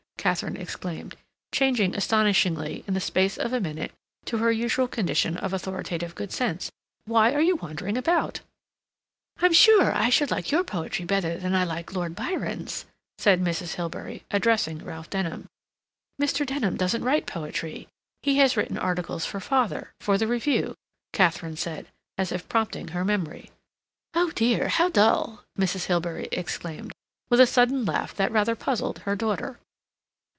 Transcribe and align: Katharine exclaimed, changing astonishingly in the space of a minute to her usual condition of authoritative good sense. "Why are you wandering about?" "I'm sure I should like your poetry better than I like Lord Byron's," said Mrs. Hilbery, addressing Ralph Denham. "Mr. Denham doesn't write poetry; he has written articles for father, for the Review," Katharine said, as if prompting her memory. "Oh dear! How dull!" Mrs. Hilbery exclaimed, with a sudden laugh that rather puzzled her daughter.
Katharine 0.17 0.55
exclaimed, 0.57 1.17
changing 1.51 1.95
astonishingly 1.95 2.83
in 2.87 2.93
the 2.93 2.99
space 2.99 3.37
of 3.39 3.53
a 3.53 3.59
minute 3.59 3.91
to 4.25 4.37
her 4.37 4.51
usual 4.51 4.87
condition 4.87 5.35
of 5.35 5.51
authoritative 5.51 6.13
good 6.13 6.31
sense. 6.31 6.71
"Why 7.05 7.33
are 7.33 7.41
you 7.41 7.55
wandering 7.55 7.97
about?" 7.97 8.41
"I'm 9.41 9.51
sure 9.51 9.91
I 9.91 10.09
should 10.09 10.29
like 10.29 10.51
your 10.51 10.63
poetry 10.63 11.05
better 11.05 11.39
than 11.39 11.55
I 11.55 11.63
like 11.63 11.93
Lord 11.95 12.13
Byron's," 12.15 12.85
said 13.17 13.41
Mrs. 13.41 13.73
Hilbery, 13.73 14.21
addressing 14.29 14.85
Ralph 14.85 15.09
Denham. 15.09 15.47
"Mr. 16.21 16.45
Denham 16.45 16.77
doesn't 16.77 17.03
write 17.03 17.25
poetry; 17.25 17.87
he 18.21 18.37
has 18.37 18.55
written 18.55 18.77
articles 18.77 19.25
for 19.25 19.39
father, 19.39 19.91
for 19.99 20.19
the 20.19 20.27
Review," 20.27 20.75
Katharine 21.13 21.57
said, 21.57 21.87
as 22.19 22.31
if 22.31 22.47
prompting 22.47 22.89
her 22.89 23.03
memory. 23.03 23.49
"Oh 24.13 24.29
dear! 24.35 24.67
How 24.67 24.87
dull!" 24.87 25.45
Mrs. 25.57 25.85
Hilbery 25.85 26.27
exclaimed, 26.31 26.91
with 27.31 27.39
a 27.39 27.47
sudden 27.47 27.85
laugh 27.85 28.13
that 28.17 28.31
rather 28.31 28.55
puzzled 28.55 28.99
her 28.99 29.15
daughter. 29.15 29.57